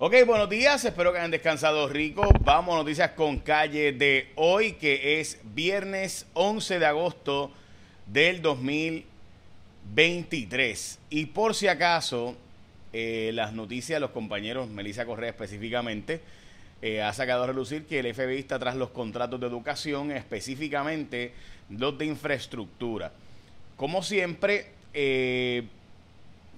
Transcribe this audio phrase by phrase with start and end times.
[0.00, 2.22] Ok, buenos días, espero que hayan descansado rico.
[2.44, 7.50] Vamos a noticias con calle de hoy, que es viernes 11 de agosto
[8.06, 11.00] del 2023.
[11.10, 12.36] Y por si acaso,
[12.92, 16.20] eh, las noticias de los compañeros, Melissa Correa específicamente,
[16.80, 21.32] eh, ha sacado a relucir que el FBI está tras los contratos de educación, específicamente
[21.70, 23.10] los de infraestructura.
[23.76, 25.64] Como siempre, eh,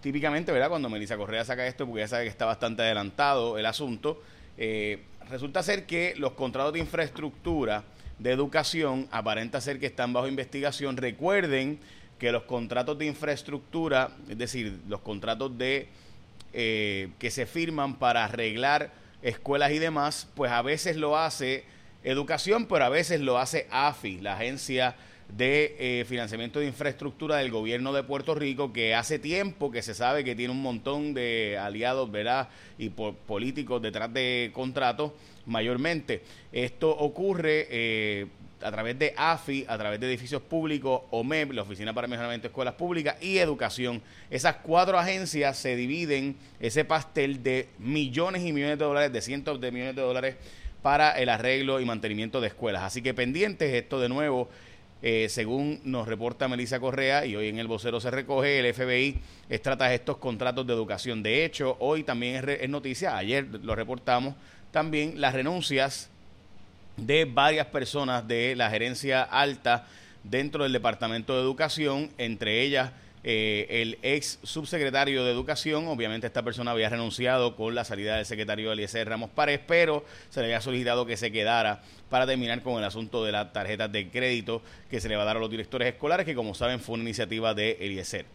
[0.00, 0.68] típicamente, ¿verdad?
[0.68, 4.22] Cuando Melissa Correa saca esto, porque ya sabe que está bastante adelantado el asunto,
[4.58, 7.84] eh, resulta ser que los contratos de infraestructura
[8.18, 10.96] de educación aparenta ser que están bajo investigación.
[10.96, 11.78] Recuerden
[12.18, 15.88] que los contratos de infraestructura, es decir, los contratos de
[16.52, 18.90] eh, que se firman para arreglar
[19.22, 21.64] escuelas y demás, pues a veces lo hace
[22.04, 24.94] educación, pero a veces lo hace AFI, la agencia
[25.28, 29.94] de eh, financiamiento de infraestructura del gobierno de Puerto Rico, que hace tiempo que se
[29.94, 32.48] sabe que tiene un montón de aliados, ¿verdad?
[32.78, 35.12] Y políticos detrás de contratos,
[35.46, 36.22] mayormente.
[36.52, 38.26] Esto ocurre eh,
[38.62, 42.48] a través de AFI, a través de edificios públicos, OMEP, la Oficina para Mejoramiento de
[42.48, 44.02] Escuelas Públicas, y Educación.
[44.30, 49.60] Esas cuatro agencias se dividen ese pastel de millones y millones de dólares, de cientos
[49.60, 50.36] de millones de dólares
[50.82, 52.82] para el arreglo y mantenimiento de escuelas.
[52.82, 54.48] Así que pendientes, esto de nuevo
[55.08, 59.20] eh, según nos reporta Melissa Correa, y hoy en el vocero se recoge, el FBI
[59.62, 61.22] trata estos contratos de educación.
[61.22, 64.34] De hecho, hoy también es, noticia, ayer lo reportamos,
[64.72, 66.10] también las renuncias
[66.96, 69.86] de varias personas de la gerencia alta
[70.24, 72.90] dentro del Departamento de Educación, entre ellas
[73.28, 78.24] eh, el ex subsecretario de Educación, obviamente esta persona había renunciado con la salida del
[78.24, 82.78] secretario Eliezer Ramos Párez, pero se le había solicitado que se quedara para terminar con
[82.78, 85.50] el asunto de las tarjetas de crédito que se le va a dar a los
[85.50, 88.26] directores escolares, que como saben fue una iniciativa de Eliezer.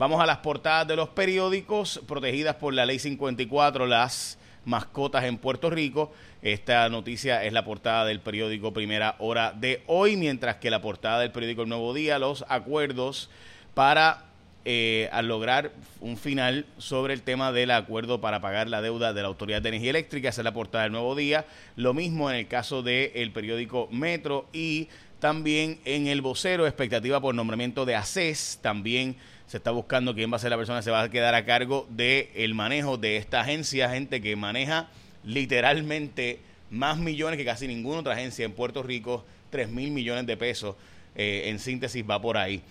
[0.00, 5.38] Vamos a las portadas de los periódicos protegidas por la ley 54, las mascotas en
[5.38, 6.10] Puerto Rico.
[6.42, 11.20] Esta noticia es la portada del periódico Primera Hora de hoy, mientras que la portada
[11.20, 13.30] del periódico El Nuevo Día, los acuerdos
[13.74, 14.29] para
[14.64, 19.22] eh, al lograr un final sobre el tema del acuerdo para pagar la deuda de
[19.22, 20.28] la Autoridad de Energía Eléctrica.
[20.28, 21.46] Esa es la portada del Nuevo Día.
[21.76, 24.88] Lo mismo en el caso del periódico Metro y
[25.18, 28.58] también en el vocero, expectativa por nombramiento de ACES.
[28.60, 29.16] También
[29.46, 31.44] se está buscando quién va a ser la persona que se va a quedar a
[31.44, 34.88] cargo del el manejo de esta agencia, gente que maneja
[35.24, 36.40] literalmente
[36.70, 40.76] más millones que casi ninguna otra agencia en Puerto Rico, 3 mil millones de pesos.
[41.16, 42.62] Eh, en síntesis va por ahí.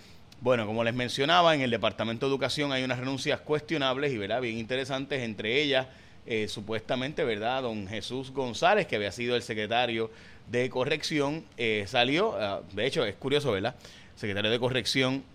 [0.42, 4.40] Bueno, como les mencionaba, en el Departamento de Educación hay unas renuncias cuestionables y ¿verdad?
[4.40, 5.88] bien interesantes, entre ellas
[6.26, 7.64] eh, supuestamente, ¿verdad?
[7.64, 10.10] Don Jesús González, que había sido el secretario
[10.48, 13.76] de corrección, eh, salió, ah, de hecho es curioso, ¿verdad?
[14.16, 15.26] Secretario de corrección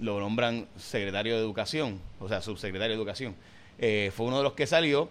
[0.00, 3.34] lo nombran secretario de educación, o sea, subsecretario de educación.
[3.78, 5.10] Eh, fue uno de los que salió,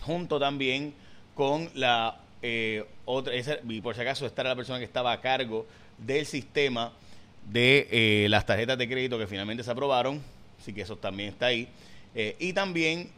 [0.00, 0.94] junto también
[1.34, 2.22] con la
[3.04, 3.34] otra,
[3.68, 5.66] y por si acaso esta era la persona que estaba a cargo
[5.98, 6.92] del sistema
[7.46, 10.22] de eh, las tarjetas de crédito que finalmente se aprobaron,
[10.60, 11.68] así que eso también está ahí.
[12.14, 13.10] Eh, y también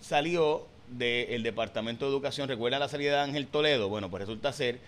[0.00, 3.88] salió del Departamento de Educación, ¿recuerdan la salida de Ángel Toledo?
[3.88, 4.78] Bueno, pues resulta ser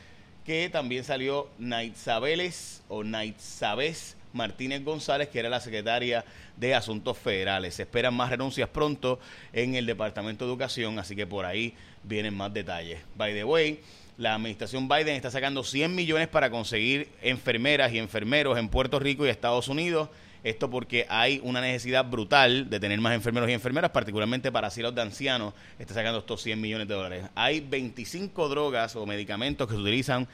[0.45, 6.25] que también salió Naitzabeles o Naitzabes Martínez González, que era la secretaria
[6.57, 7.75] de Asuntos Federales.
[7.75, 9.19] Se esperan más renuncias pronto
[9.53, 13.01] en el Departamento de Educación, así que por ahí vienen más detalles.
[13.17, 13.81] By the way,
[14.19, 19.25] la administración Biden está sacando 100 millones para conseguir enfermeras y enfermeros en Puerto Rico
[19.25, 20.09] y Estados Unidos.
[20.43, 24.93] Esto porque hay una necesidad brutal de tener más enfermeros y enfermeras, particularmente para asilos
[24.95, 25.55] de ancianos.
[25.79, 27.25] Está sacando estos 100 millones de dólares.
[27.37, 30.27] Hay 25 drogas o medicamentos que se utilizan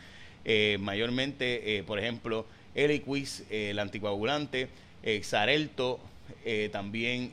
[0.47, 4.69] eh, mayormente, eh, por ejemplo, Eliquis, eh, el anticoagulante,
[5.23, 6.01] Xarelto,
[6.73, 7.31] también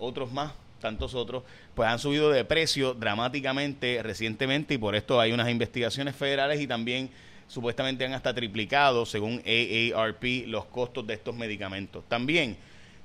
[0.00, 0.52] otros más
[0.82, 1.42] tantos otros,
[1.74, 6.66] pues han subido de precio dramáticamente recientemente y por esto hay unas investigaciones federales y
[6.66, 7.08] también
[7.48, 12.04] supuestamente han hasta triplicado, según AARP, los costos de estos medicamentos.
[12.08, 12.56] También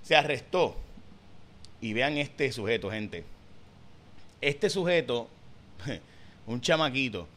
[0.01, 0.75] se arrestó,
[1.81, 3.23] y vean este sujeto, gente,
[4.41, 5.27] este sujeto,
[6.47, 7.27] un chamaquito,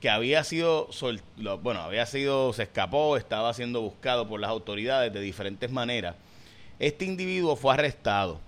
[0.00, 0.88] que había sido,
[1.62, 6.16] bueno, había sido, se escapó, estaba siendo buscado por las autoridades de diferentes maneras.
[6.78, 8.40] Este individuo fue arrestado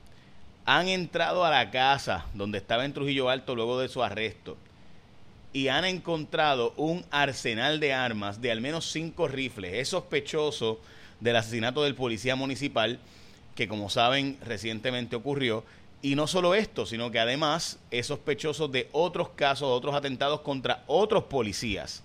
[0.64, 4.56] han entrado a la casa donde estaba en Trujillo Alto luego de su arresto
[5.53, 9.75] y han encontrado un arsenal de armas de al menos cinco rifles.
[9.75, 10.81] Es sospechoso
[11.20, 12.99] del asesinato del policía municipal
[13.55, 15.64] que como saben recientemente ocurrió.
[16.00, 20.82] Y no solo esto, sino que además es sospechoso de otros casos, otros atentados contra
[20.87, 22.03] otros policías.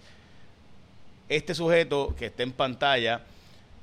[1.29, 3.21] Este sujeto que está en pantalla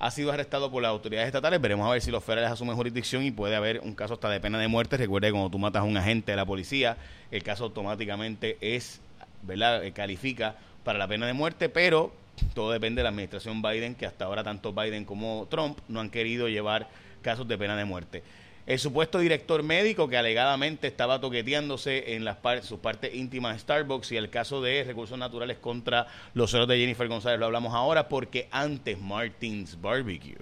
[0.05, 1.59] ha sido arrestado por las autoridades estatales.
[1.63, 4.39] Veremos a ver si los federales asumen jurisdicción y puede haber un caso hasta de
[4.39, 4.99] pena de muerte.
[4.99, 6.99] Recuerde que cuando tú matas a un agente de la policía,
[7.31, 9.01] el caso automáticamente es,
[9.41, 9.83] ¿verdad?
[9.83, 12.13] Eh, califica para la pena de muerte, pero
[12.53, 16.11] todo depende de la administración Biden, que hasta ahora tanto Biden como Trump no han
[16.11, 16.87] querido llevar
[17.23, 18.23] casos de pena de muerte.
[18.67, 24.13] El supuesto director médico que alegadamente estaba toqueteándose en las sus partes íntimas de Starbucks
[24.13, 28.09] y el caso de recursos naturales contra los celos de Jennifer González lo hablamos ahora
[28.09, 30.39] porque antes Martins Barbecue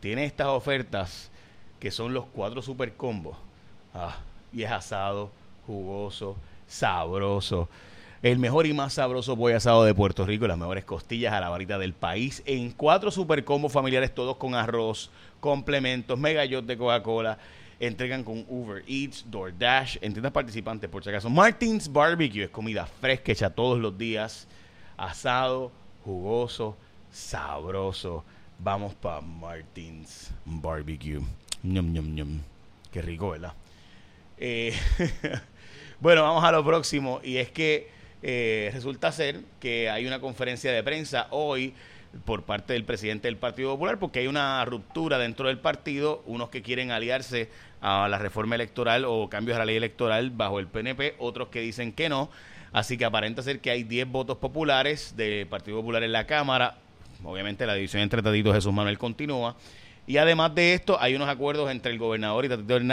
[0.00, 1.30] tiene estas ofertas
[1.80, 3.36] que son los cuatro super combos.
[3.94, 4.18] Ah,
[4.52, 5.30] y es asado,
[5.66, 6.36] jugoso,
[6.66, 7.68] sabroso
[8.22, 11.48] el mejor y más sabroso pollo asado de Puerto Rico, las mejores costillas a la
[11.48, 15.10] varita del país, en cuatro super combos familiares, todos con arroz,
[15.40, 17.38] complementos, mega de Coca-Cola.
[17.78, 21.28] Entregan con Uber Eats, DoorDash, en tiendas participantes, por si acaso.
[21.28, 24.48] Martins Barbecue es comida fresca hecha todos los días,
[24.96, 25.70] asado,
[26.02, 26.74] jugoso,
[27.12, 28.24] sabroso.
[28.58, 31.20] Vamos para Martins Barbecue.
[31.62, 32.40] Ñom, ñom, ñom.
[32.90, 33.52] Qué rico, ¿verdad?
[34.38, 34.74] Eh,
[36.00, 37.20] bueno, vamos a lo próximo.
[37.22, 37.90] Y es que
[38.28, 41.74] eh, resulta ser que hay una conferencia de prensa hoy
[42.24, 46.48] por parte del presidente del Partido Popular porque hay una ruptura dentro del partido, unos
[46.48, 47.48] que quieren aliarse
[47.80, 51.60] a la reforma electoral o cambios a la ley electoral bajo el PNP, otros que
[51.60, 52.28] dicen que no.
[52.72, 56.78] Así que aparenta ser que hay 10 votos populares del Partido Popular en la Cámara.
[57.22, 59.54] Obviamente la división entre Tatito Jesús Manuel continúa.
[60.08, 62.44] Y además de esto, hay unos acuerdos entre el gobernador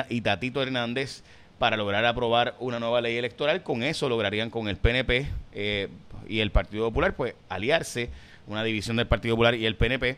[0.09, 1.23] y Tatito Hernández
[1.63, 3.63] para lograr aprobar una nueva ley electoral.
[3.63, 5.87] Con eso lograrían con el PNP eh,
[6.27, 8.09] y el Partido Popular, pues aliarse,
[8.47, 10.17] una división del Partido Popular y el PNP,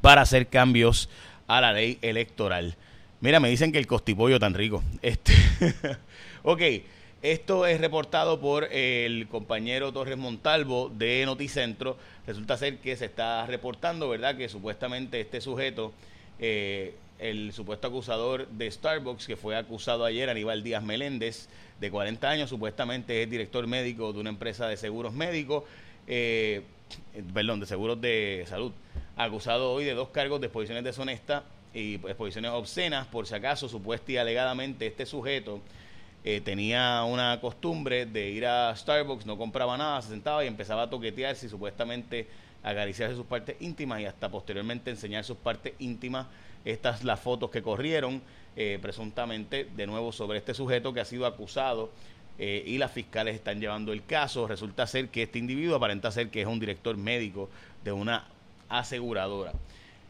[0.00, 1.08] para hacer cambios
[1.46, 2.74] a la ley electoral.
[3.20, 4.82] Mira, me dicen que el costipollo tan rico.
[5.00, 5.32] Este,
[6.42, 6.60] ok,
[7.22, 11.96] esto es reportado por el compañero Torres Montalvo de Noticentro.
[12.26, 14.36] Resulta ser que se está reportando, ¿verdad?
[14.36, 15.92] Que supuestamente este sujeto
[16.40, 21.48] eh, el supuesto acusador de Starbucks, que fue acusado ayer, Aníbal Díaz Meléndez,
[21.80, 25.64] de 40 años, supuestamente es director médico de una empresa de seguros médicos,
[26.06, 26.62] eh,
[27.32, 28.72] perdón, de seguros de salud,
[29.16, 34.12] acusado hoy de dos cargos de exposiciones deshonestas y exposiciones obscenas, por si acaso, supuesta
[34.12, 35.60] y alegadamente este sujeto
[36.24, 40.82] eh, tenía una costumbre de ir a Starbucks, no compraba nada, se sentaba y empezaba
[40.82, 42.28] a toquetearse y supuestamente
[42.62, 46.26] acariciarse sus partes íntimas y hasta posteriormente enseñar sus partes íntimas
[46.64, 48.22] estas las fotos que corrieron
[48.56, 51.90] eh, presuntamente de nuevo sobre este sujeto que ha sido acusado
[52.38, 54.46] eh, y las fiscales están llevando el caso.
[54.46, 57.50] Resulta ser que este individuo aparenta ser que es un director médico
[57.82, 58.26] de una
[58.68, 59.52] aseguradora.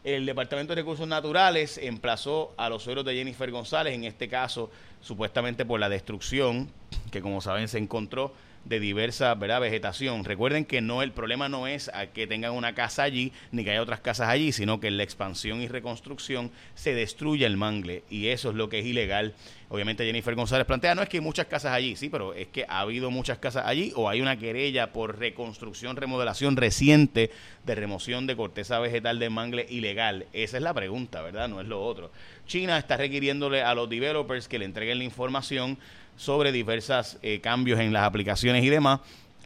[0.03, 4.69] El Departamento de Recursos Naturales emplazó a los suelos de Jennifer González, en este caso
[4.99, 6.69] supuestamente por la destrucción
[7.09, 8.33] que como saben se encontró
[8.65, 9.61] de diversa ¿verdad?
[9.61, 10.23] vegetación.
[10.23, 13.71] Recuerden que no el problema no es a que tengan una casa allí ni que
[13.71, 18.03] haya otras casas allí, sino que en la expansión y reconstrucción se destruya el mangle
[18.09, 19.33] y eso es lo que es ilegal.
[19.69, 22.65] Obviamente Jennifer González plantea, no es que hay muchas casas allí, sí, pero es que
[22.69, 27.31] ha habido muchas casas allí o hay una querella por reconstrucción, remodelación reciente
[27.65, 30.27] de remoción de corteza vegetal de mangle ilegal.
[30.31, 31.47] Esa es la pregunta, ¿verdad?
[31.47, 32.11] No es lo otro.
[32.45, 35.77] China está requiriéndole a los developers que le entreguen la información
[36.15, 38.99] sobre diversos eh, cambios en las aplicaciones y demás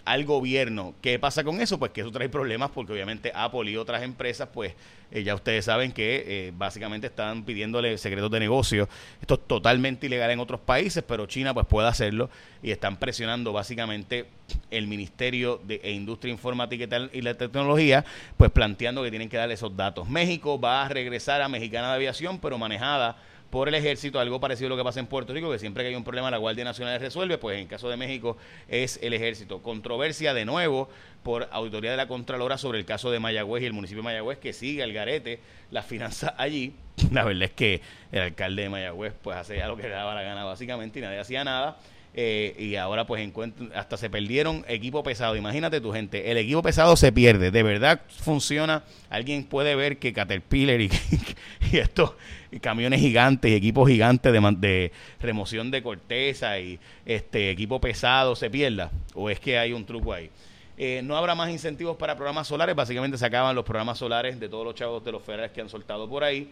[0.08, 0.96] al gobierno.
[1.02, 1.78] ¿Qué pasa con eso?
[1.78, 4.74] Pues que eso trae problemas porque obviamente Apple y otras empresas, pues
[5.12, 8.88] eh, ya ustedes saben que eh, básicamente están pidiéndole secretos de negocio.
[9.20, 12.30] Esto es totalmente ilegal en otros países, pero China pues puede hacerlo
[12.64, 14.28] y están presionando básicamente
[14.72, 18.06] el Ministerio de Industria Informática y, y la Tecnología,
[18.38, 20.08] pues planteando que tienen que darle esos datos.
[20.08, 23.18] México va a regresar a Mexicana de Aviación, pero manejada
[23.50, 25.90] por el ejército, algo parecido a lo que pasa en Puerto Rico, que siempre que
[25.90, 28.38] hay un problema la Guardia Nacional resuelve, pues en el caso de México
[28.68, 29.62] es el ejército.
[29.62, 30.90] Controversia de nuevo
[31.24, 34.38] por autoridad de la Contralora sobre el caso de Mayagüez y el municipio de Mayagüez
[34.40, 35.40] que sigue al garete
[35.72, 36.74] las finanzas allí.
[37.12, 40.24] La verdad es que el alcalde de Mayagüez pues hacía lo que le daba la
[40.24, 41.78] gana básicamente y nadie hacía nada.
[42.20, 43.32] Eh, y ahora pues
[43.76, 45.36] hasta se perdieron equipo pesado.
[45.36, 48.84] Imagínate tu gente, el equipo pesado se pierde, de verdad funciona.
[49.10, 50.90] Alguien puede ver que Caterpillar y,
[51.72, 52.14] y estos
[52.60, 58.92] camiones gigantes equipos gigantes de, de, remoción de corteza y este equipo pesado se pierda
[59.14, 60.30] o es que hay un truco ahí.
[60.80, 64.48] Eh, no habrá más incentivos para programas solares, básicamente se acaban los programas solares de
[64.48, 66.52] todos los chavos de los federales que han soltado por ahí.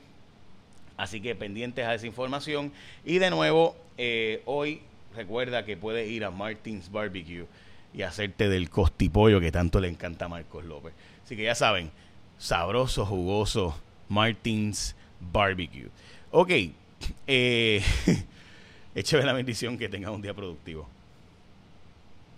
[0.97, 2.71] Así que pendientes a esa información.
[3.03, 4.81] Y de nuevo, eh, hoy
[5.15, 7.45] recuerda que puedes ir a Martins Barbecue
[7.93, 10.93] y hacerte del costipollo que tanto le encanta a Marcos López.
[11.23, 11.91] Así que ya saben,
[12.37, 14.95] sabroso, jugoso, Martins
[15.31, 15.89] Barbecue.
[16.31, 16.51] Ok,
[17.27, 17.83] eh,
[18.95, 20.89] écheme la bendición que tenga un día productivo.